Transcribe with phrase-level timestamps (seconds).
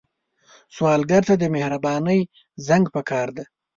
[0.75, 2.19] سوالګر ته د مهرباني
[2.67, 3.45] زنګ پکار دی